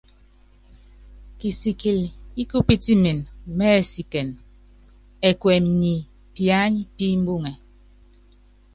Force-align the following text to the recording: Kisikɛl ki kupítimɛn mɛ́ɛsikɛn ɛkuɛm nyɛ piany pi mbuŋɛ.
Kisikɛl 1.39 1.99
ki 2.33 2.43
kupítimɛn 2.51 3.19
mɛ́ɛsikɛn 3.57 4.27
ɛkuɛm 5.29 5.65
nyɛ 5.81 5.95
piany 6.35 6.75
pi 6.95 7.05
mbuŋɛ. 7.21 7.51